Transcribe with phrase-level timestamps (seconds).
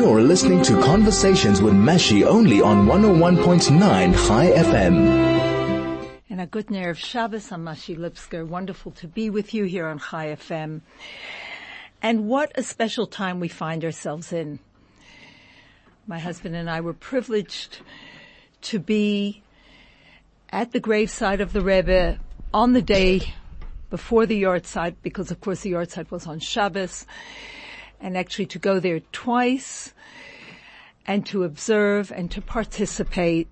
[0.00, 6.08] You're listening to Conversations with Mashi only on 101.9 High FM.
[6.30, 8.46] And a good Erev Shabbos, I'm Lipskar.
[8.46, 10.80] Wonderful to be with you here on High FM.
[12.00, 14.58] And what a special time we find ourselves in.
[16.06, 17.80] My husband and I were privileged
[18.62, 19.42] to be
[20.48, 22.18] at the graveside of the Rebbe
[22.54, 23.34] on the day
[23.90, 27.04] before the yahrzeit, because of course the yahrzeit was on Shabbos,
[28.00, 29.92] and actually to go there twice,
[31.06, 33.48] and to observe and to participate.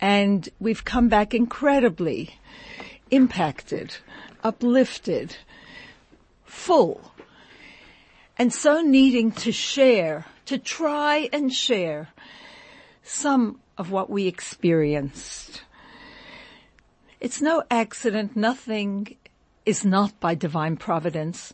[0.00, 2.34] And we've come back incredibly
[3.10, 3.96] impacted,
[4.42, 5.36] uplifted,
[6.44, 7.12] full,
[8.38, 12.08] and so needing to share, to try and share
[13.02, 15.62] some of what we experienced.
[17.20, 19.16] It's no accident, nothing
[19.66, 21.52] is not by divine providence,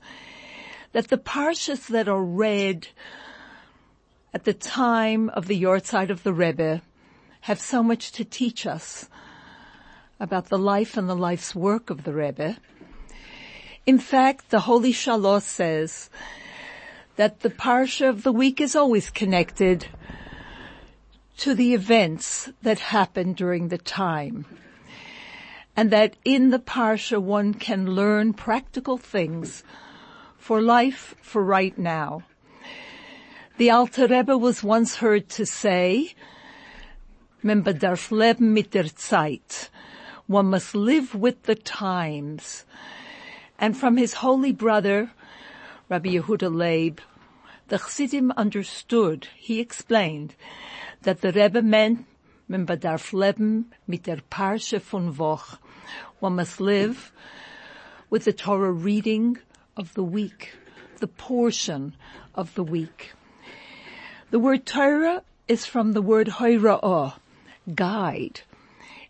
[0.96, 2.88] that the parshas that are read
[4.32, 6.80] at the time of the yahrzeit of the Rebbe
[7.42, 9.06] have so much to teach us
[10.18, 12.56] about the life and the life's work of the Rebbe.
[13.84, 16.08] In fact, the Holy Shalosh says
[17.16, 19.88] that the parsha of the week is always connected
[21.36, 24.46] to the events that happened during the time
[25.76, 29.62] and that in the Parsha one can learn practical things
[30.46, 32.22] for life for right now.
[33.56, 36.14] The Alter Rebbe was once heard to say,
[37.42, 39.70] Man leben mit der Zeit.
[40.28, 42.64] One must live with the times.
[43.58, 45.10] And from his holy brother,
[45.88, 47.00] Rabbi Yehuda Leib,
[47.66, 50.36] the Chassidim understood, he explained,
[51.02, 52.06] that the Rebbe meant
[52.46, 52.66] Man
[53.12, 55.58] leben mit der Parsha von Woch.
[56.20, 57.10] One must live
[58.10, 59.38] with the Torah reading
[59.76, 60.52] of the week,
[61.00, 61.94] the portion
[62.34, 63.12] of the week.
[64.30, 67.14] The word Torah is from the word Hoira'ah,
[67.74, 68.40] guide.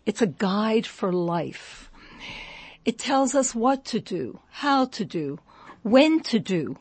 [0.05, 1.89] It's a guide for life.
[2.85, 5.39] It tells us what to do, how to do,
[5.83, 6.77] when to do,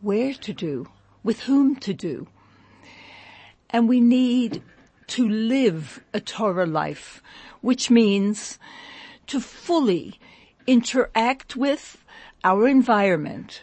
[0.00, 0.88] where to do,
[1.22, 2.28] with whom to do.
[3.70, 4.62] And we need
[5.08, 7.22] to live a Torah life,
[7.60, 8.58] which means
[9.26, 10.18] to fully
[10.66, 12.04] interact with
[12.44, 13.62] our environment,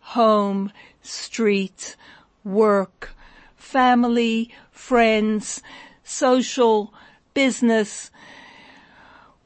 [0.00, 1.96] home, street,
[2.44, 3.10] work,
[3.56, 5.62] family, friends,
[6.02, 6.92] social,
[7.34, 8.10] business,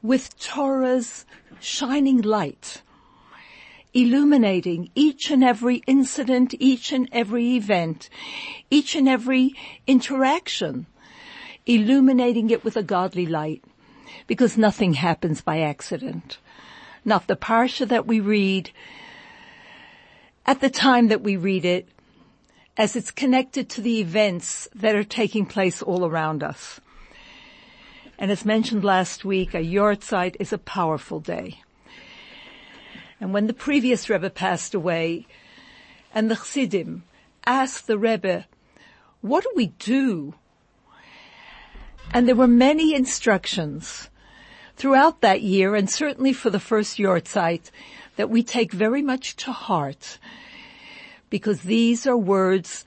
[0.02, 1.24] with Torah's
[1.60, 2.82] shining light,
[3.94, 8.08] illuminating each and every incident, each and every event,
[8.70, 9.54] each and every
[9.86, 10.86] interaction,
[11.66, 13.64] illuminating it with a godly light.
[14.26, 16.38] Because nothing happens by accident.
[17.04, 18.70] Not the parsha that we read
[20.46, 21.88] at the time that we read it
[22.76, 26.80] as it's connected to the events that are taking place all around us.
[28.18, 31.60] And as mentioned last week, a yahrzeit is a powerful day.
[33.20, 35.26] And when the previous Rebbe passed away
[36.14, 37.04] and the Chassidim
[37.44, 38.46] asked the Rebbe,
[39.20, 40.34] what do we do
[42.12, 44.10] and there were many instructions
[44.82, 47.70] throughout that year and certainly for the first yahrzeit
[48.16, 50.19] that we take very much to heart
[51.31, 52.84] because these are words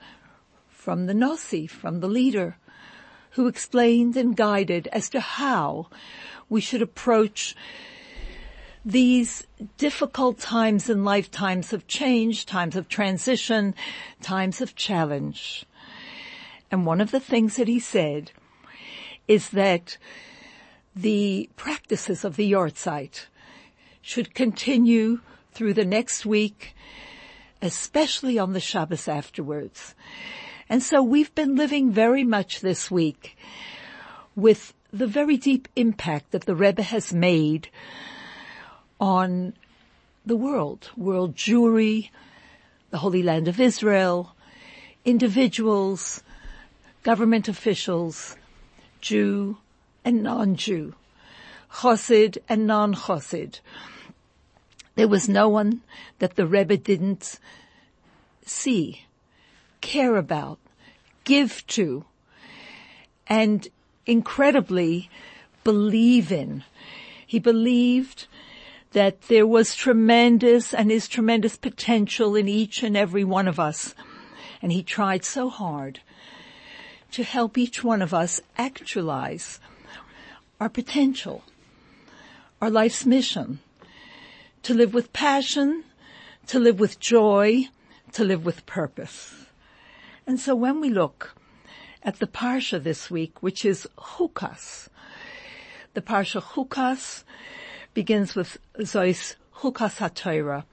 [0.68, 2.58] from the Nasi, from the leader,
[3.30, 5.86] who explained and guided as to how
[6.50, 7.56] we should approach
[8.84, 9.46] these
[9.78, 13.74] difficult times in life, times of change, times of transition,
[14.20, 15.64] times of challenge.
[16.70, 18.32] And one of the things that he said
[19.26, 19.96] is that
[20.96, 23.26] the practices of the yahrzeit
[24.00, 25.20] should continue
[25.52, 26.74] through the next week,
[27.60, 29.94] especially on the Shabbos afterwards.
[30.70, 33.36] And so we've been living very much this week
[34.34, 37.68] with the very deep impact that the Rebbe has made
[38.98, 39.52] on
[40.24, 42.10] the world, world Jewry,
[42.90, 44.34] the Holy Land of Israel,
[45.04, 46.22] individuals,
[47.02, 48.36] government officials,
[49.00, 49.58] Jew
[50.06, 50.94] and non-Jew,
[51.80, 53.58] Chassid and non-Chassid.
[54.94, 55.82] There was no one
[56.20, 57.40] that the Rebbe didn't
[58.46, 59.02] see,
[59.80, 60.60] care about,
[61.24, 62.04] give to,
[63.26, 63.66] and
[64.06, 65.10] incredibly
[65.64, 66.62] believe in.
[67.26, 68.28] He believed
[68.92, 73.92] that there was tremendous and is tremendous potential in each and every one of us.
[74.62, 75.98] And he tried so hard
[77.10, 79.58] to help each one of us actualize
[80.60, 81.42] our potential,
[82.60, 83.58] our life's mission,
[84.62, 85.84] to live with passion,
[86.46, 87.68] to live with joy,
[88.12, 89.46] to live with purpose.
[90.26, 91.34] And so when we look
[92.02, 94.88] at the Parsha this week, which is Chukas,
[95.94, 97.24] the Parsha Chukas
[97.94, 100.64] begins with Zois Chukas HaTorah.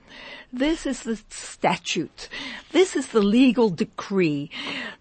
[0.51, 2.29] This is the statute.
[2.71, 4.51] This is the legal decree.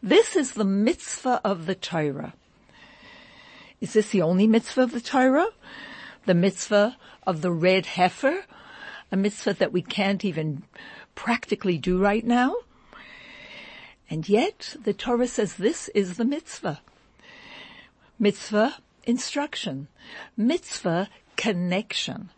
[0.02, 2.34] This is the mitzvah of the Torah.
[3.82, 5.49] Is this the only mitzvah of the Torah?
[6.25, 6.96] The mitzvah
[7.26, 8.44] of the red heifer?
[9.11, 10.62] A mitzvah that we can't even
[11.17, 12.55] practically do right now?
[14.08, 16.81] And yet the Torah says this is the mitzvah.
[18.20, 19.88] Mitzvah instruction.
[20.37, 22.31] Mitzvah connection.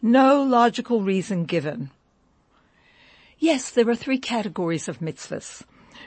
[0.00, 1.90] No logical reason given.
[3.38, 5.62] Yes, there are three categories of mitzvahs.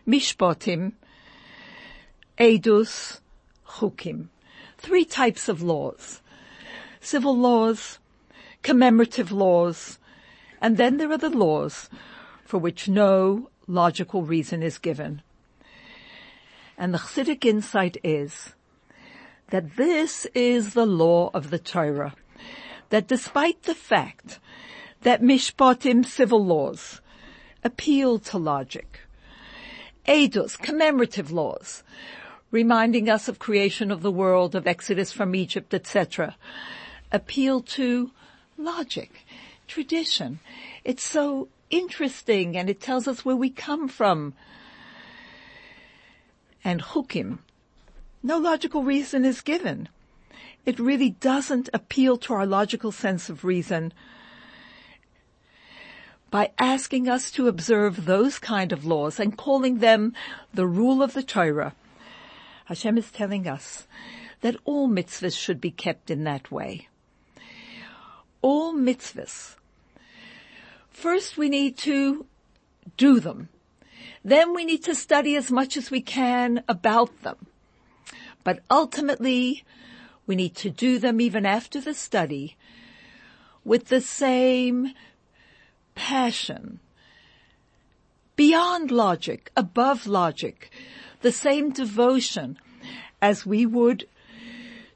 [0.08, 0.94] Mishpatim,
[2.40, 3.20] Edus,
[3.68, 4.30] chukim.
[4.78, 6.22] Three types of laws.
[7.02, 8.00] Civil laws,
[8.62, 10.00] commemorative laws,
[10.62, 11.90] and then there are the laws
[12.44, 15.22] for which no logical reason is given.
[16.78, 18.54] And the Chassidic insight is
[19.50, 22.16] that this is the law of the Torah,
[22.90, 24.40] that despite the fact
[25.02, 27.02] that mishpatim civil laws
[27.64, 29.02] appeal to logic,
[30.08, 31.84] edus commemorative laws
[32.56, 36.38] reminding us of creation of the world, of exodus from Egypt, etc.,
[37.12, 38.12] appeal to
[38.58, 39.26] logic,
[39.68, 40.40] tradition.
[40.86, 44.34] It's so interesting and it tells us where we come from.
[46.64, 47.40] And chukim,
[48.24, 49.90] no logical reason is given.
[50.66, 53.92] It really doesn't appeal to our logical sense of reason
[56.32, 60.14] by asking us to observe those kind of laws and calling them
[60.54, 61.74] the rule of the Torah
[62.66, 63.88] Hashem is telling us
[64.42, 66.88] that all mitzvahs should be kept in that way.
[68.42, 69.56] All mitzvahs.
[70.90, 72.26] First we need to
[72.98, 73.50] do them.
[74.24, 77.48] Then we need to study as much as we can about them.
[78.44, 79.64] But ultimately,
[80.28, 82.56] we need to do them even after the study
[83.64, 84.94] with the same
[85.96, 86.80] passion,
[88.36, 90.70] beyond logic, above logic,
[91.26, 92.56] the same devotion
[93.20, 94.08] as we would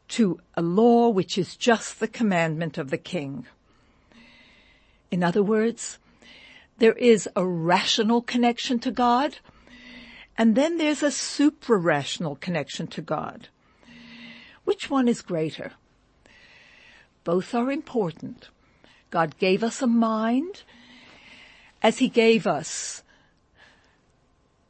[0.08, 3.48] to a law which is just the commandment of the king.
[5.10, 5.98] In other words,
[6.78, 9.40] there is a rational connection to God,
[10.38, 13.48] and then there's a supra-rational connection to God.
[14.66, 15.72] Which one is greater?
[17.24, 18.50] Both are important.
[19.10, 20.62] God gave us a mind
[21.81, 23.02] as he gave us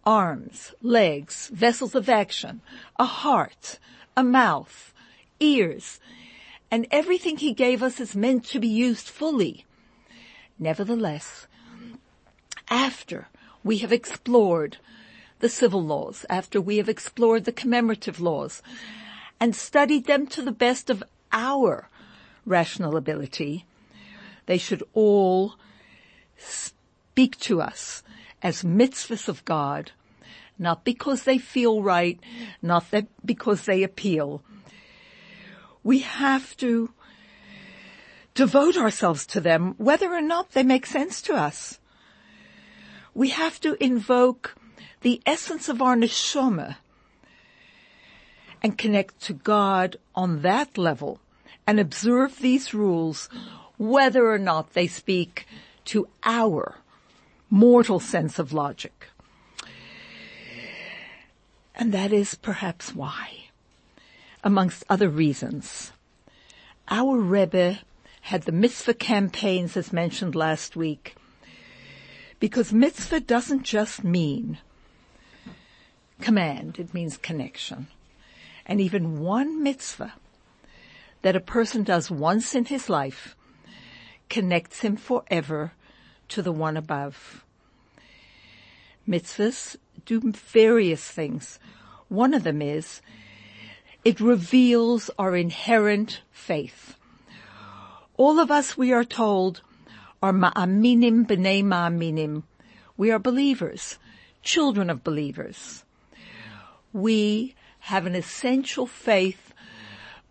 [0.10, 2.62] arms, legs, vessels of action,
[2.98, 3.78] a heart,
[4.18, 4.92] a mouth,
[5.40, 6.00] ears,
[6.72, 9.66] and everything he gave us is meant to be used fully.
[10.58, 11.46] Nevertheless,
[12.72, 13.28] after
[13.64, 14.78] we have explored
[15.42, 18.64] the civil laws, after we have explored the commemorative laws,
[19.40, 21.88] and studied them to the best of our
[22.48, 23.64] rational ability,
[24.48, 25.54] they should all
[26.36, 28.02] speak to us
[28.42, 29.92] as mitzvahs of God
[30.60, 32.20] not because they feel right,
[32.62, 34.44] not that because they appeal.
[35.84, 36.92] We have to
[38.36, 41.80] devote ourselves to them whether or not they make sense to us.
[43.14, 44.56] We have to invoke
[45.02, 46.78] the essence of our neshama
[48.62, 51.20] and connect to God on that level
[51.66, 53.30] and observe these rules
[53.78, 55.46] whether or not they speak
[55.86, 56.76] to our
[57.50, 59.08] mortal sense of logic.
[61.80, 63.46] And that is perhaps why,
[64.44, 65.94] amongst other reasons,
[66.90, 67.80] our Rebbe
[68.20, 71.16] had the mitzvah campaigns as mentioned last week.
[72.38, 74.58] Because mitzvah doesn't just mean
[76.20, 77.88] command, it means connection.
[78.66, 80.16] And even one mitzvah
[81.22, 83.38] that a person does once in his life
[84.28, 85.72] connects him forever
[86.28, 87.46] to the one above.
[89.08, 89.78] Mitzvahs
[90.10, 91.60] do various things.
[92.08, 93.02] One of them is
[94.04, 96.96] it reveals our inherent faith.
[98.18, 99.62] All of us, we are told,
[100.24, 102.42] are ma'aminim b'nei ma'aminim.
[102.98, 104.00] We are believers,
[104.42, 105.84] children of believers.
[106.92, 109.54] We have an essential faith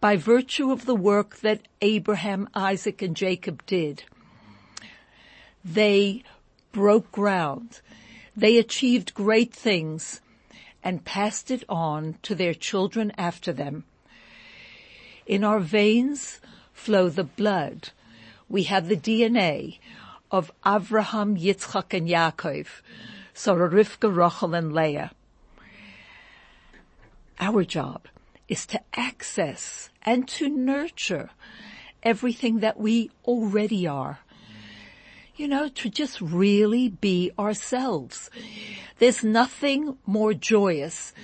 [0.00, 4.02] by virtue of the work that Abraham, Isaac, and Jacob did.
[5.64, 6.24] They
[6.72, 7.80] broke ground.
[8.38, 10.20] They achieved great things
[10.84, 13.82] and passed it on to their children after them.
[15.26, 16.38] In our veins
[16.72, 17.90] flow the blood.
[18.48, 19.80] We have the DNA
[20.30, 22.68] of Avraham, Yitzchak, and Yaakov.
[23.34, 25.10] Sarah, Rivka, Rachel, and Leah.
[27.40, 28.06] Our job
[28.46, 31.30] is to access and to nurture
[32.04, 34.20] everything that we already are.
[35.38, 38.28] You know, to just really be ourselves.
[38.98, 41.14] There's nothing more joyous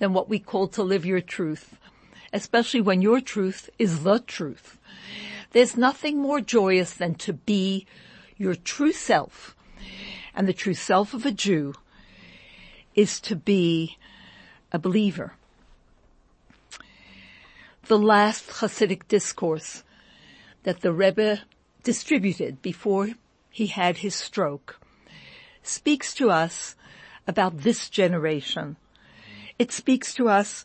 [0.00, 1.78] than what we call to live your truth,
[2.32, 4.76] especially when your truth is the truth.
[5.52, 7.86] There's nothing more joyous than to be
[8.36, 9.54] your true self.
[10.34, 11.74] And the true self of a Jew
[12.96, 13.98] is to be
[14.72, 15.34] a believer.
[17.86, 19.84] The last Hasidic discourse
[20.64, 21.42] that the Rebbe
[21.84, 23.10] distributed before
[23.54, 24.80] he had his stroke
[25.62, 26.74] speaks to us
[27.24, 28.76] about this generation.
[29.60, 30.64] It speaks to us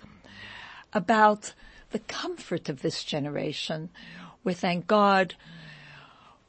[0.92, 1.54] about
[1.92, 3.90] the comfort of this generation
[4.42, 5.36] where thank God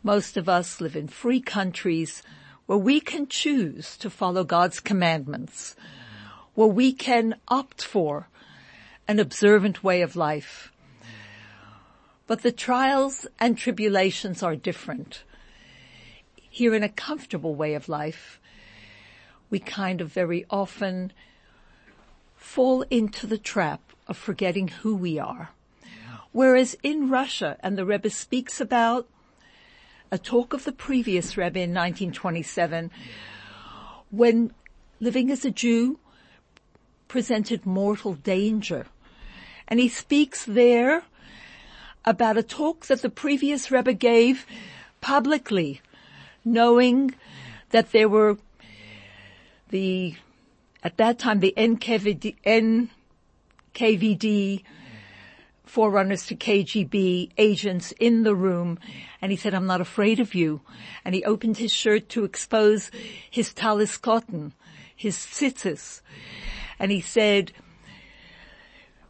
[0.02, 2.22] most of us live in free countries
[2.64, 5.76] where we can choose to follow God's commandments,
[6.54, 8.28] where we can opt for
[9.06, 10.72] an observant way of life.
[12.26, 15.22] But the trials and tribulations are different.
[16.52, 18.40] Here in a comfortable way of life,
[19.50, 21.12] we kind of very often
[22.36, 25.50] fall into the trap of forgetting who we are.
[26.32, 29.08] Whereas in Russia, and the Rebbe speaks about
[30.10, 32.90] a talk of the previous Rebbe in 1927,
[34.10, 34.52] when
[34.98, 36.00] living as a Jew
[37.06, 38.86] presented mortal danger.
[39.68, 41.04] And he speaks there
[42.04, 44.46] about a talk that the previous Rebbe gave
[45.00, 45.80] publicly,
[46.44, 47.14] knowing
[47.70, 48.36] that there were
[49.70, 50.14] the,
[50.82, 52.88] at that time, the NKVD,
[53.74, 54.62] NKVD
[55.64, 58.78] forerunners to KGB agents in the room
[59.22, 60.60] and he said, I'm not afraid of you.
[61.04, 62.90] And he opened his shirt to expose
[63.30, 64.52] his talis koton,
[64.94, 66.00] his tzitzis.
[66.78, 67.52] And he said,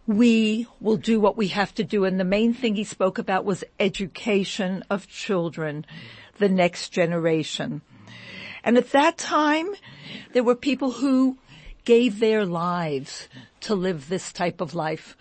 [0.07, 2.05] we will do what we have to do.
[2.05, 5.87] And the main thing he spoke about was education of children,
[6.41, 7.83] the next generation.
[8.65, 9.69] And at that time,
[10.33, 11.39] there were people who
[11.85, 13.29] gave their lives
[13.61, 15.17] to live this type of life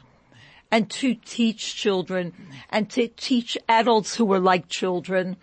[0.72, 2.34] and to teach children
[2.70, 5.38] and to teach adults who were like children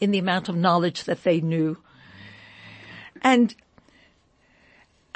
[0.00, 1.76] in the amount of knowledge that they knew.
[3.22, 3.54] And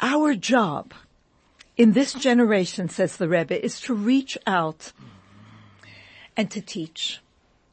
[0.01, 0.93] our job
[1.77, 4.93] in this generation, says the Rebbe, is to reach out
[6.37, 7.21] and to teach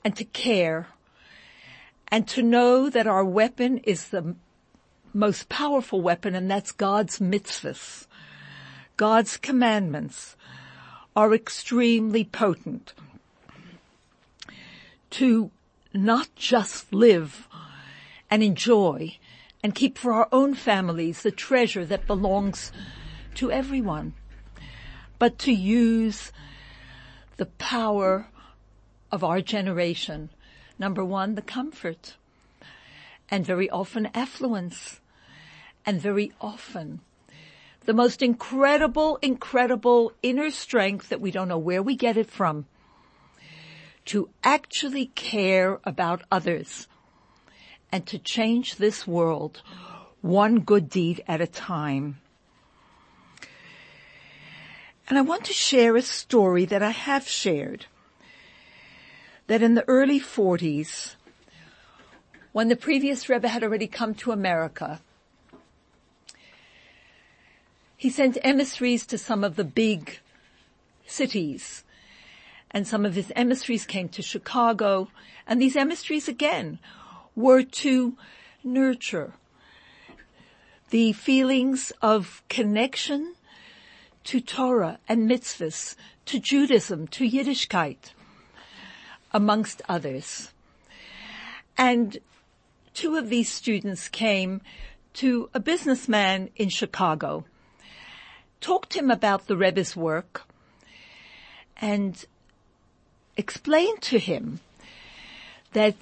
[0.03, 0.87] and to care
[2.11, 4.35] and to know that our weapon is the
[5.13, 8.05] most powerful weapon and that's God's mitzvahs,
[8.97, 10.35] God's commandments
[11.15, 12.93] are extremely potent
[15.11, 15.51] to
[15.93, 17.47] not just live
[18.29, 19.17] and enjoy
[19.63, 22.71] and keep for our own families the treasure that belongs
[23.35, 24.13] to everyone,
[25.19, 26.31] but to use
[27.37, 28.27] the power
[29.11, 30.29] of our generation.
[30.81, 32.15] Number one, the comfort.
[33.29, 34.99] And very often affluence.
[35.85, 37.01] And very often
[37.85, 42.65] the most incredible, incredible inner strength that we don't know where we get it from.
[44.05, 46.87] To actually care about others
[47.91, 49.61] and to change this world
[50.21, 52.19] one good deed at a time.
[55.07, 57.85] And I want to share a story that I have shared
[59.51, 61.15] that in the early 40s,
[62.53, 65.01] when the previous Rebbe had already come to America,
[67.97, 70.19] he sent emissaries to some of the big
[71.05, 71.83] cities.
[72.71, 75.09] And some of his emissaries came to Chicago.
[75.45, 76.79] And these emissaries again
[77.35, 78.15] were to
[78.63, 79.33] nurture
[80.91, 83.35] the feelings of connection
[84.23, 88.13] to Torah and mitzvahs, to Judaism, to Yiddishkeit,
[89.33, 90.51] amongst others.
[91.77, 92.17] And
[92.93, 94.61] two of these students came
[95.13, 97.45] to a businessman in Chicago
[98.61, 100.43] talked to him about the Rebbe's work
[101.77, 102.23] and
[103.35, 104.59] explained to him
[105.73, 105.95] that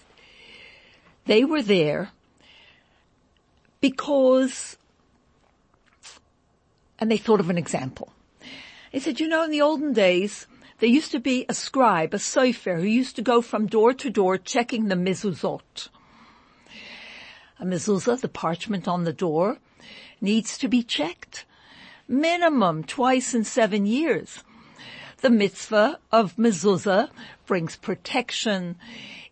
[1.25, 2.11] they were there
[3.79, 4.77] because,
[6.99, 8.11] and they thought of an example.
[8.91, 10.47] He said, you know, in the olden days,
[10.79, 14.09] there used to be a scribe, a sofer, who used to go from door to
[14.09, 15.89] door checking the mezuzot.
[17.59, 19.57] A mezuzah, the parchment on the door,
[20.21, 21.45] needs to be checked
[22.07, 24.43] minimum twice in seven years.
[25.17, 27.09] The mitzvah of mezuzah
[27.45, 28.77] brings protection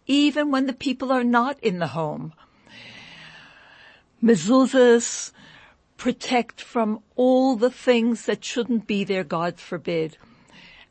[0.05, 2.33] even when the people are not in the home.
[4.21, 5.31] Mezuzahs
[5.97, 10.17] protect from all the things that shouldn't be there, God forbid.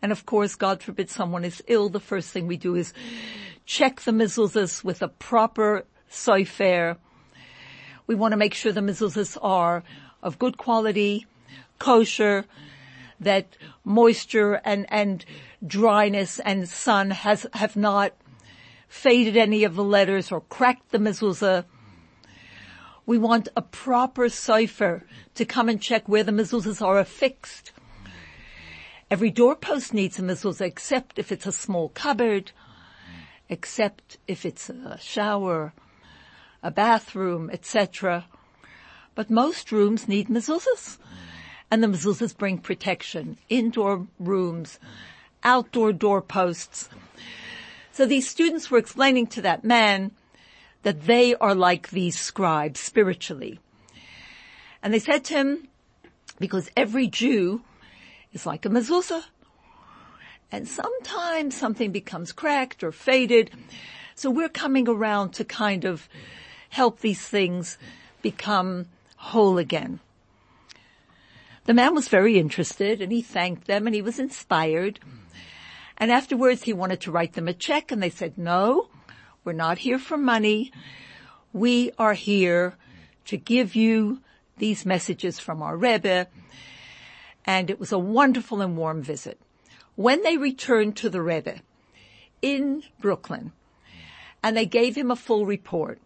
[0.03, 2.93] And of course, God forbid someone is ill, the first thing we do is
[3.65, 6.97] check the mezuzahs with a proper soifer.
[8.07, 9.83] We want to make sure the mezuzahs are
[10.23, 11.26] of good quality,
[11.79, 12.45] kosher,
[13.21, 15.25] that moisture and, and
[15.67, 18.12] dryness and sun has, have not
[18.88, 21.65] faded any of the letters or cracked the mezuzah.
[23.05, 25.03] We want a proper soifer
[25.35, 27.73] to come and check where the mezuzahs are affixed.
[29.09, 32.51] Every doorpost needs a mezuzah except if it's a small cupboard,
[33.49, 35.73] except if it's a shower,
[36.61, 38.25] a bathroom, etc.
[39.15, 40.99] But most rooms need mezuzahs.
[41.71, 43.39] And the mezuzahs bring protection.
[43.49, 44.81] Indoor rooms,
[45.45, 46.89] outdoor doorposts.
[47.93, 50.11] So these students were explaining to that man
[50.83, 53.61] that they are like these scribes spiritually.
[54.83, 55.69] And they said to him,
[56.41, 57.63] because every Jew
[58.37, 59.25] is like a mezuzah.
[60.52, 63.50] And sometimes something becomes cracked or faded.
[64.14, 66.09] So we're coming around to kind of
[66.69, 67.78] help these things
[68.23, 70.00] become whole again.
[71.64, 75.00] The man was very interested and he thanked them and he was inspired.
[75.99, 78.88] And afterwards he wanted to write them a check and they said, no,
[79.45, 80.71] we're not here for money.
[81.52, 82.76] We are here
[83.25, 84.21] to give you
[84.59, 86.28] these messages from our Rebbe.
[87.47, 89.41] And it was a wonderful and warm visit.
[89.95, 91.61] When they returned to the Rebbe
[92.43, 93.53] in Brooklyn
[94.43, 96.00] and they gave him a full report,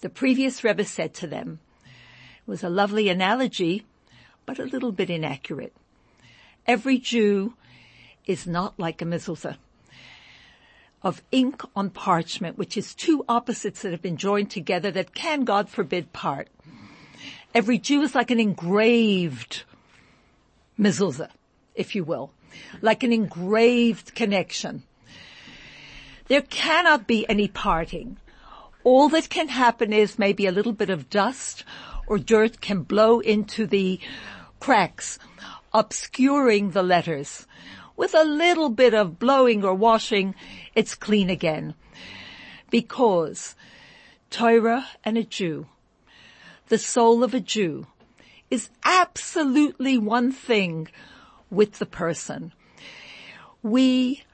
[0.00, 3.84] the previous Rebbe said to them, it was a lovely analogy
[4.46, 5.74] but a little bit inaccurate.
[6.66, 7.54] Every Jew
[8.26, 9.56] is not like a mezuzah
[11.02, 15.44] of ink on parchment, which is two opposites that have been joined together that can,
[15.44, 16.48] God forbid, part.
[17.54, 19.64] Every Jew is like an engraved
[20.80, 21.28] mezuzah,
[21.74, 22.32] if you will,
[22.80, 24.82] like an engraved connection.
[26.28, 28.16] There cannot be any parting.
[28.82, 31.64] All that can happen is maybe a little bit of dust
[32.06, 34.00] or dirt can blow into the
[34.58, 35.18] cracks,
[35.72, 37.46] obscuring the letters.
[37.96, 40.34] With a little bit of blowing or washing,
[40.74, 41.74] it's clean again.
[42.70, 43.54] Because
[44.30, 45.66] Torah and a Jew,
[46.68, 47.86] the soul of a Jew,
[48.50, 50.88] is absolutely one thing
[51.50, 52.52] with the person.
[53.62, 54.24] We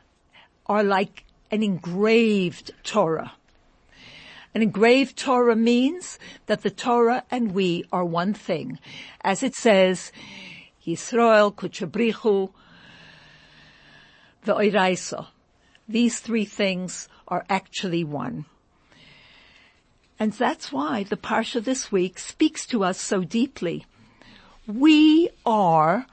[0.67, 3.33] are like an engraved Torah.
[4.55, 8.79] An engraved Torah means that the Torah and we are one thing.
[9.21, 10.13] As it says,
[10.87, 12.51] Yisrael, Kuchabrichu,
[14.47, 15.27] Ve'oiraiso.
[15.89, 18.47] These three things are actually one.
[20.19, 23.85] And that's why the Parsha this week speaks to us so deeply.
[24.67, 26.07] We are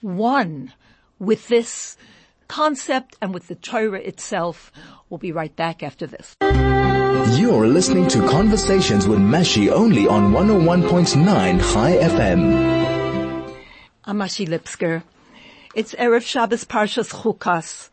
[0.00, 0.72] one
[1.18, 1.98] with this
[2.48, 4.72] concept and with the Torah itself.
[5.10, 6.34] We'll be right back after this.
[7.38, 13.54] You're listening to Conversations with Mashi only on 101.9 High FM.
[14.04, 15.02] I'm Mashi Lipskar.
[15.74, 17.90] It's Erev Shabbos Parshas Chukas.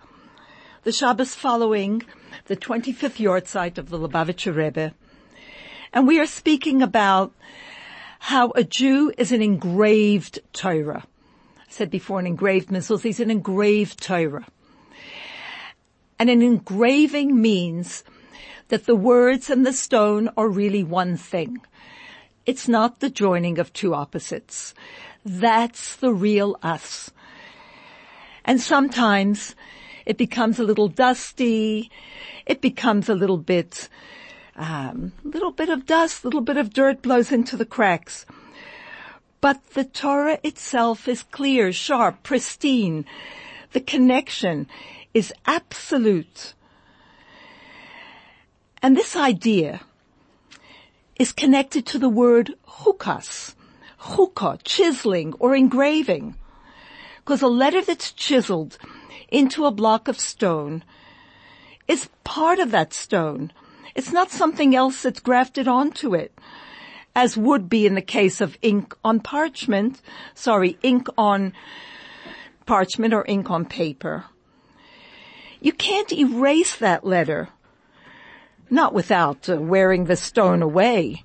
[0.84, 2.04] The Shabbos following
[2.46, 4.94] the 25th yahrzeit of the Lubavitcher Rebbe.
[5.92, 7.34] And we are speaking about
[8.26, 11.06] how a Jew is an engraved Torah.
[11.60, 14.48] I said before an engraved missile, he's an engraved Torah.
[16.18, 18.04] And an engraving means
[18.70, 21.62] that the words and the stone are really one thing.
[22.48, 24.74] It's not the joining of two opposites.
[25.24, 27.12] That's the real us.
[28.44, 29.54] And sometimes
[30.08, 31.92] it becomes a little dusty.
[32.48, 33.88] It becomes a little bit,
[34.56, 38.26] um, little bit of dust, little bit of dirt blows into the cracks.
[39.42, 43.06] But the Torah itself is clear, sharp, pristine.
[43.74, 44.68] The connection
[45.14, 46.54] is absolute.
[48.82, 49.82] And this idea
[51.18, 53.56] is connected to the word chukas,
[54.00, 56.36] chukah, chiseling or engraving.
[57.18, 58.78] Because a letter that's chiseled
[59.30, 60.84] into a block of stone
[61.88, 63.52] is part of that stone.
[63.94, 66.38] It's not something else that's grafted onto it,
[67.16, 70.02] as would be in the case of ink on parchment,
[70.34, 71.54] sorry, ink on
[72.66, 74.26] parchment or ink on paper.
[75.62, 77.50] You can't erase that letter
[78.70, 81.24] not without uh, wearing the stone away.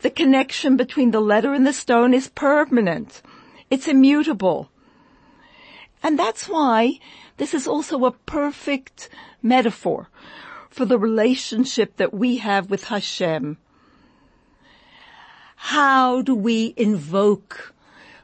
[0.00, 3.22] The connection between the letter and the stone is permanent.
[3.70, 4.70] It's immutable.
[6.02, 6.98] And that's why
[7.36, 9.08] this is also a perfect
[9.42, 10.08] metaphor
[10.74, 13.56] for the relationship that we have with Hashem.
[15.54, 17.72] How do we invoke,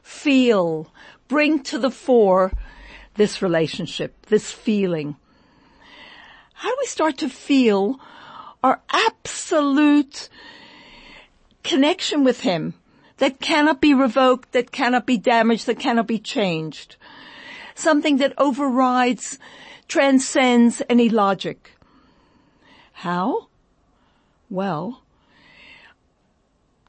[0.03, 0.91] feel,
[1.29, 2.51] bring to the fore
[3.15, 5.15] this relationship, this feeling?
[6.55, 8.01] How do we start to feel
[8.61, 10.27] our absolute
[11.63, 12.73] connection with Him
[13.19, 16.97] that cannot be revoked, that cannot be damaged, that cannot be changed?
[17.75, 19.39] Something that overrides,
[19.87, 21.77] transcends any logic.
[22.93, 23.47] How?
[24.49, 25.01] Well,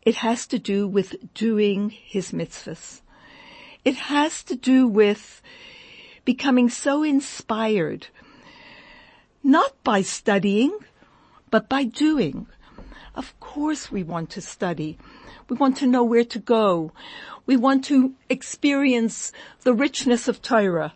[0.03, 3.01] it has to do with doing his mitzvahs.
[3.85, 5.43] It has to do with
[6.25, 8.09] becoming so inspired,
[9.43, 10.77] not by studying,
[11.51, 12.47] but by doing.
[13.15, 14.99] Of course we want to study.
[15.49, 16.93] We want to know where to go.
[17.45, 20.95] We want to experience the richness of Torah.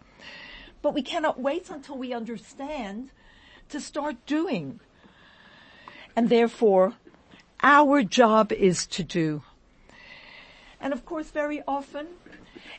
[0.82, 3.10] But we cannot wait until we understand
[3.68, 4.80] to start doing.
[6.16, 6.94] And therefore,
[7.62, 9.42] our job is to do.
[10.80, 12.06] And of course, very often,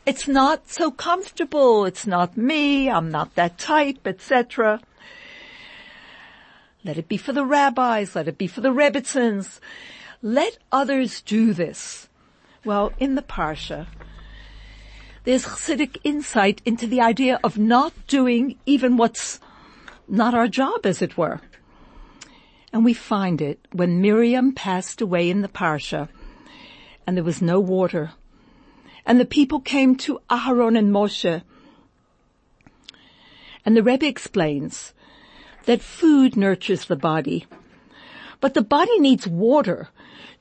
[0.06, 1.86] it's not so comfortable.
[1.86, 2.90] It's not me.
[2.90, 4.82] I'm not that type, etc.
[6.84, 8.16] Let it be for the rabbis.
[8.16, 9.60] Let it be for the Rebbetzins.
[10.22, 12.10] Let others do this.
[12.66, 13.88] Well, in the Parsha,
[15.26, 19.40] there's Chassidic insight into the idea of not doing even what's
[20.08, 21.42] not our job, as it were.
[22.74, 26.10] And we find it when Miriam passed away in the Parsha
[27.06, 28.12] and there was no water.
[29.06, 31.42] And the people came to Aharon and Moshe.
[33.66, 34.94] And the Rebbe explains
[35.66, 37.46] that food nurtures the body,
[38.42, 39.90] but the body needs water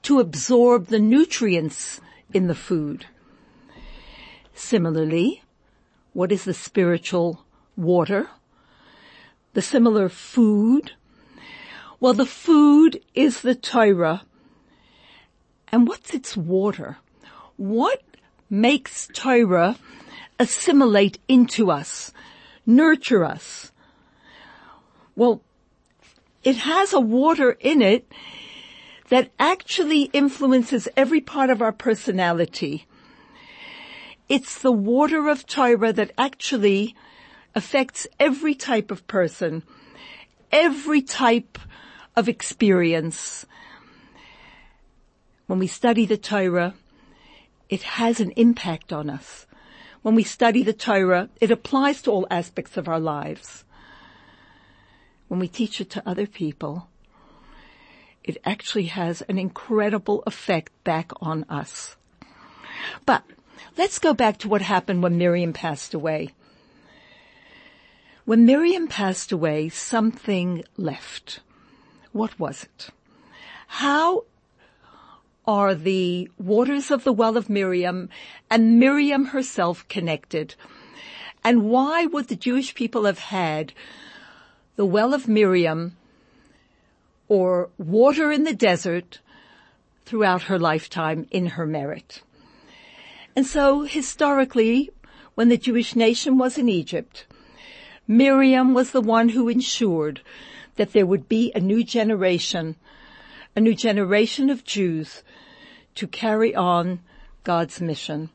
[0.02, 2.00] to absorb the nutrients
[2.32, 3.06] in the food.
[4.54, 5.42] Similarly,
[6.12, 7.44] what is the spiritual
[7.76, 8.28] water?
[9.54, 10.92] The similar food
[12.00, 14.22] well, the food is the Torah.
[15.68, 16.98] And what's its water?
[17.56, 18.02] What
[18.50, 19.76] makes Torah
[20.38, 22.12] assimilate into us,
[22.66, 23.72] nurture us?
[25.14, 25.42] Well,
[26.44, 28.06] it has a water in it
[29.09, 32.87] that actually influences every part of our personality.
[34.28, 36.94] It's the water of Torah that actually
[37.54, 39.62] affects every type of person,
[40.52, 41.59] every type
[42.16, 43.44] of experience.
[45.46, 46.74] When we study the Torah,
[47.68, 49.46] it has an impact on us.
[50.00, 53.64] When we study the Torah, it applies to all aspects of our lives.
[55.29, 56.88] When we teach it to other people,
[58.24, 61.96] it actually has an incredible effect back on us.
[63.05, 63.24] But
[63.76, 66.31] let's go back to what happened when Miriam passed away.
[68.24, 71.40] When Miriam passed away, something left.
[72.16, 72.88] What was it?
[73.66, 74.24] How
[75.46, 78.09] are the waters of the well of Miriam
[78.50, 80.55] and Miriam herself connected?
[81.44, 83.74] And why would the Jewish people have had
[84.76, 85.94] the well of Miriam
[87.29, 89.20] or water in the desert
[90.07, 92.22] throughout her lifetime in her merit?
[93.37, 94.88] And so historically,
[95.35, 97.26] when the Jewish nation was in Egypt,
[98.09, 100.22] Miriam was the one who ensured
[100.76, 102.76] that there would be a new generation,
[103.54, 105.22] a new generation of Jews
[105.94, 107.00] to carry on
[107.44, 108.30] God's mission.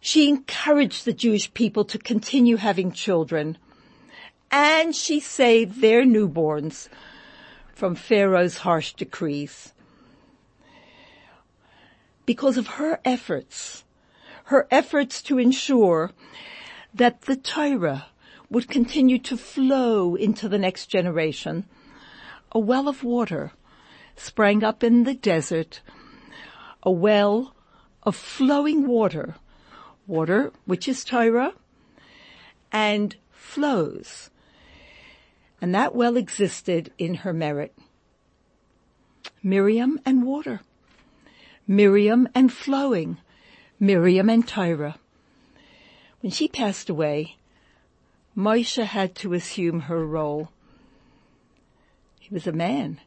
[0.00, 3.56] She encouraged the Jewish people to continue having children
[4.52, 6.88] and she saved their newborns
[7.72, 9.72] from Pharaoh's harsh decrees.
[12.26, 13.84] Because of her efforts,
[14.44, 16.12] her efforts to ensure
[16.94, 18.06] that the Torah
[18.52, 21.64] would continue to flow into the next generation.
[22.52, 23.52] A well of water
[24.14, 25.80] sprang up in the desert,
[26.82, 27.54] a well
[28.02, 29.36] of flowing water,
[30.06, 31.54] water which is Torah,
[32.70, 34.28] and flows.
[35.62, 37.74] And that well existed in her merit.
[39.42, 40.60] Miriam and water.
[41.66, 43.16] Miriam and flowing.
[43.80, 44.96] Miriam and Torah.
[46.20, 47.36] When she passed away,
[48.36, 50.50] Moshe had to assume her role.
[52.18, 53.00] He was a man.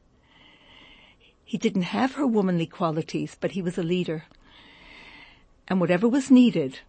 [1.44, 4.26] He didn't have her womanly qualities, but he was a leader.
[5.68, 6.80] And whatever was needed,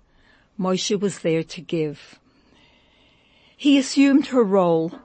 [0.59, 2.19] Moshe was there to give.
[3.57, 4.99] He assumed her role.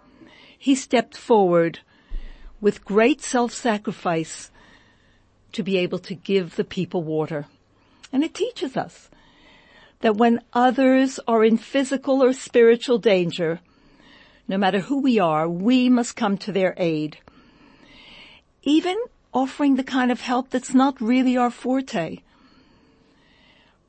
[0.58, 1.80] He stepped forward
[2.60, 4.52] with great self-sacrifice
[5.54, 7.46] to be able to give the people water.
[8.12, 9.10] And it teaches us
[10.02, 13.60] that when others are in physical or spiritual danger,
[14.48, 17.18] no matter who we are, we must come to their aid.
[18.64, 18.98] Even
[19.34, 22.20] offering the kind of help that's not really our forte.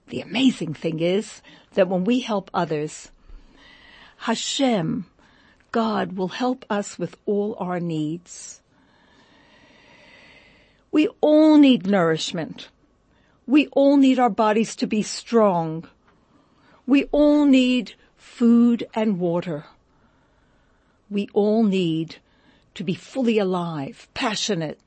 [0.08, 1.42] The amazing thing is
[1.74, 3.10] that when we help others,
[4.18, 5.06] Hashem,
[5.72, 8.60] God will help us with all our needs.
[10.92, 12.68] We all need nourishment.
[13.46, 15.88] We all need our bodies to be strong.
[16.86, 19.66] We all need food and water.
[21.08, 22.16] We all need
[22.74, 24.80] to be fully alive, passionate,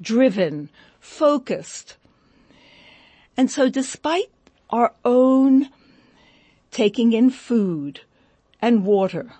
[0.00, 1.96] driven, focused.
[3.36, 4.30] And so despite
[4.70, 5.68] our own
[6.70, 8.00] taking in food
[8.60, 9.32] and water,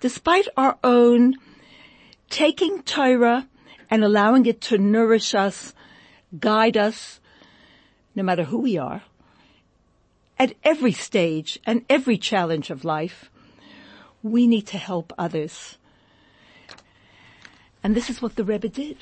[0.00, 1.34] despite our own
[2.28, 3.48] taking Torah
[3.90, 5.72] and allowing it to nourish us,
[6.38, 7.20] guide us,
[8.14, 9.02] no matter who we are,
[10.44, 13.30] at every stage and every challenge of life,
[14.22, 15.78] we need to help others.
[17.82, 18.98] And this is what the Rebbe did.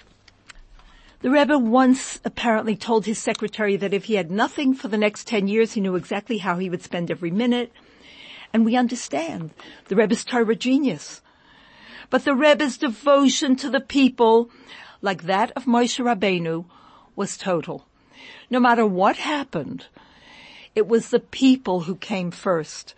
[1.20, 5.26] The Rebbe once apparently told his secretary that if he had nothing for the next
[5.26, 7.72] 10 years, he knew exactly how he would spend every minute.
[8.52, 9.50] And we understand
[9.88, 11.22] the Rebbe's Torah genius.
[12.10, 14.50] But the Rebbe's devotion to the people,
[15.00, 16.66] like that of Moshe Rabbeinu,
[17.16, 17.86] was total.
[18.50, 19.86] No matter what happened,
[20.74, 22.94] it was the people who came first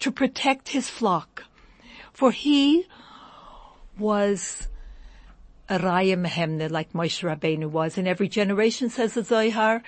[0.00, 1.44] to protect his flock.
[2.12, 2.86] For he
[3.98, 4.68] was
[5.68, 7.98] a Raya Mehemne like Moshe Rabbeinu was.
[7.98, 9.82] In every generation, says the Zohar,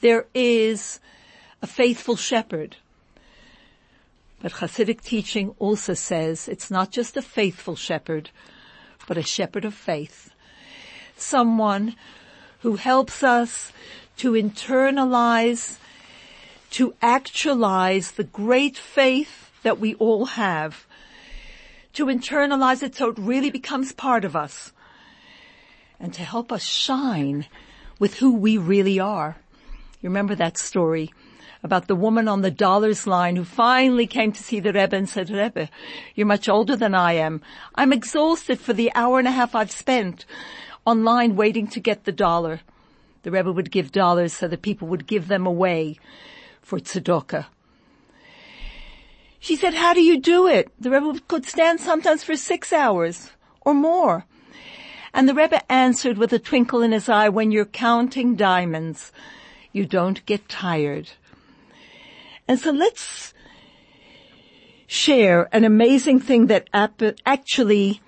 [0.00, 1.00] there is
[1.62, 2.76] a faithful shepherd.
[4.40, 8.30] But Hasidic teaching also says it's not just a faithful shepherd,
[9.08, 10.30] but a shepherd of faith.
[11.16, 11.96] Someone
[12.60, 13.72] who helps us
[14.18, 15.78] to internalize,
[16.70, 20.86] to actualize the great faith that we all have,
[21.92, 24.72] to internalize it so it really becomes part of us
[25.98, 27.46] and to help us shine
[27.98, 29.36] with who we really are.
[30.02, 31.12] You remember that story
[31.62, 35.08] about the woman on the dollars line who finally came to see the Rebbe and
[35.08, 35.68] said, Rebbe,
[36.14, 37.40] you're much older than I am.
[37.74, 40.26] I'm exhausted for the hour and a half I've spent
[40.84, 42.60] online waiting to get the dollar.
[43.22, 45.98] The Rebbe would give dollars so that people would give them away
[46.66, 47.46] for tzedakah.
[49.38, 50.68] She said, how do you do it?
[50.80, 54.24] The Rebbe could stand sometimes for six hours or more.
[55.14, 59.12] And the Rebbe answered with a twinkle in his eye, when you're counting diamonds,
[59.70, 61.10] you don't get tired.
[62.48, 63.32] And so let's
[64.88, 68.00] share an amazing thing that actually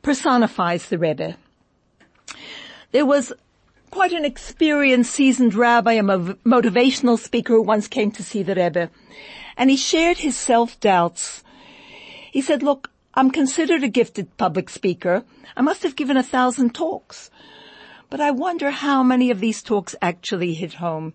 [0.00, 1.36] personifies the Rebbe.
[2.92, 3.34] There was
[3.94, 8.90] quite an experienced, seasoned rabbi, a motivational speaker who once came to see the Rebbe.
[9.56, 11.44] And he shared his self-doubts.
[12.32, 15.22] He said, look, I'm considered a gifted public speaker.
[15.56, 17.30] I must have given a thousand talks.
[18.10, 21.12] But I wonder how many of these talks actually hit home.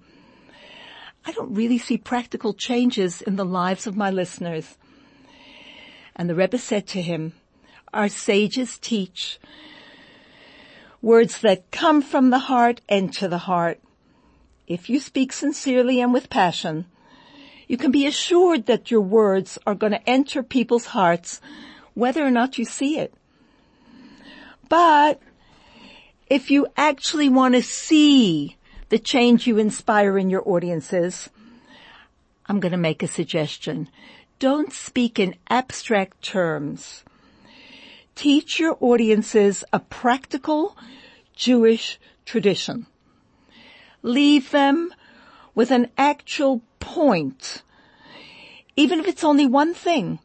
[1.25, 4.77] I don't really see practical changes in the lives of my listeners.
[6.15, 7.33] And the Rebbe said to him,
[7.93, 9.37] our sages teach
[11.01, 13.79] words that come from the heart enter the heart.
[14.67, 16.85] If you speak sincerely and with passion,
[17.67, 21.39] you can be assured that your words are going to enter people's hearts
[21.93, 23.13] whether or not you see it.
[24.67, 25.21] But
[26.27, 28.57] if you actually want to see
[28.89, 31.29] the change you inspire in your audiences,
[32.45, 33.89] I'm going to make a suggestion.
[34.39, 37.03] Don't speak in abstract terms.
[38.19, 40.75] Teach your audiences a practical
[41.35, 42.85] Jewish tradition.
[44.01, 44.93] Leave them
[45.55, 47.63] with an actual point,
[48.75, 50.19] even if it's only one thing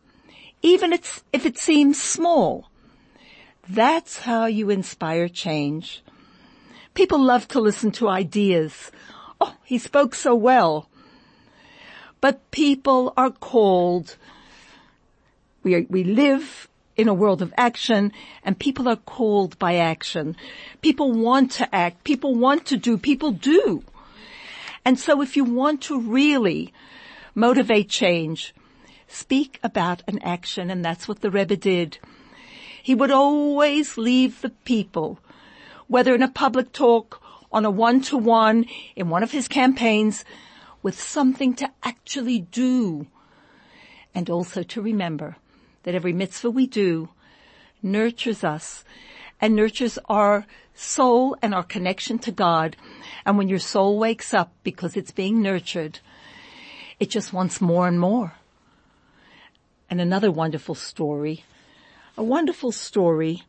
[0.65, 2.71] even if it seems small.
[3.69, 6.03] That's how you inspire change.
[6.95, 8.91] People love to listen to ideas.
[9.39, 10.89] Oh, he spoke so well.
[12.23, 14.17] But people are called,
[15.63, 18.13] we, are, we live in a world of action
[18.45, 20.37] and people are called by action.
[20.81, 22.05] People want to act.
[22.05, 22.97] People want to do.
[22.99, 23.83] People do.
[24.85, 26.73] And so if you want to really
[27.35, 28.55] motivate change,
[29.09, 31.99] speak about an action and that's what the Rebbe did.
[32.83, 35.19] He would always leave the people,
[35.89, 40.25] whether in a public talk, on a one-to-one, in one of his campaigns,
[40.83, 43.07] with something to actually do.
[44.15, 45.37] And also to remember
[45.85, 47.09] that every mitzvah we do
[47.83, 48.85] nurtures us
[49.41, 52.77] and nurtures our soul and our connection to God.
[53.25, 56.01] And when your soul wakes up because it's being nurtured,
[56.99, 58.35] it just wants more and more
[59.91, 61.45] and another wonderful story,
[62.17, 63.43] a wonderful story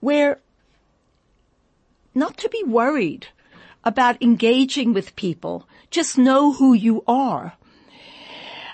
[0.00, 0.40] where
[2.14, 3.28] not to be worried
[3.84, 5.68] about engaging with people.
[5.90, 7.54] Just know who you are.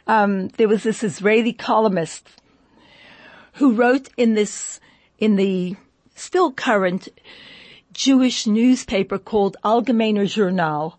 [0.09, 2.27] Um, there was this Israeli columnist
[3.55, 4.81] who wrote in this,
[5.19, 5.77] in the
[6.15, 7.09] still current
[7.93, 10.99] Jewish newspaper called Algemeiner Journal.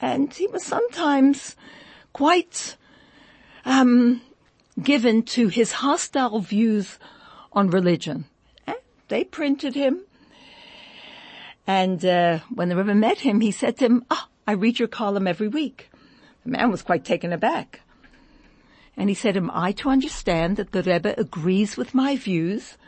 [0.00, 1.56] And he was sometimes
[2.12, 2.76] quite,
[3.64, 4.20] um,
[4.80, 7.00] given to his hostile views
[7.52, 8.26] on religion.
[8.66, 8.76] And
[9.08, 10.02] they printed him.
[11.66, 14.78] And, uh, when the Rebbe met him, he said to him, ah, oh, I read
[14.78, 15.90] your column every week.
[16.46, 17.80] The man was quite taken aback.
[18.96, 22.78] And he said, am I to understand that the Rebbe agrees with my views?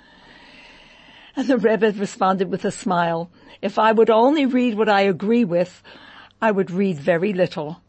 [1.35, 5.45] And the Rebbe responded with a smile, if I would only read what I agree
[5.45, 5.83] with,
[6.41, 7.83] I would read very little.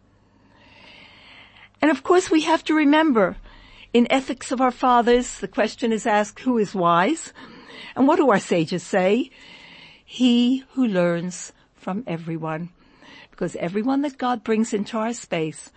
[1.83, 3.37] And of course we have to remember,
[3.93, 7.31] in Ethics of Our Fathers, the question is asked, who is wise?
[7.95, 9.29] And what do our sages say?
[10.03, 12.69] He who learns from everyone
[13.39, 15.71] because everyone that God brings into our space,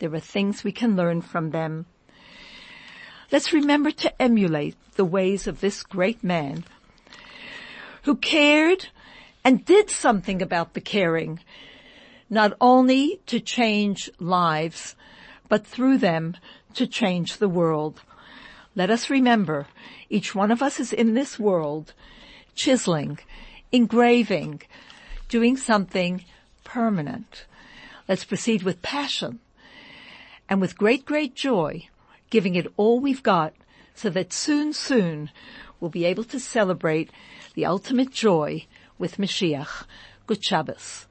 [0.00, 1.86] there are things we can learn from them.
[3.30, 6.64] Let's remember to emulate the ways of this great man
[8.02, 8.88] who cared
[9.44, 11.38] and did something about the caring,
[12.28, 14.96] not only to change lives,
[15.48, 16.36] but through them
[16.74, 18.02] to change the world.
[18.74, 19.68] Let us remember,
[20.10, 21.94] each one of us is in this world,
[22.56, 23.20] chiseling,
[23.70, 24.62] engraving,
[25.28, 26.24] doing something
[26.76, 27.46] permanent.
[28.06, 29.40] Let's proceed with passion
[30.46, 31.88] and with great, great joy,
[32.28, 33.54] giving it all we've got
[33.94, 35.30] so that soon, soon
[35.80, 37.10] we'll be able to celebrate
[37.54, 38.66] the ultimate joy
[38.98, 39.86] with Mashiach.
[40.26, 41.04] Good Shabbos.